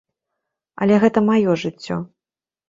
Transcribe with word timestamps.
Але 0.85 0.95
гэта 1.03 1.19
маё 1.29 1.51
жыццё. 1.65 2.01